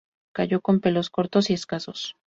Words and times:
Callo 0.35 0.59
con 0.65 0.79
pelos 0.83 1.11
cortos 1.11 1.51
y 1.51 1.53
escasos. 1.53 2.15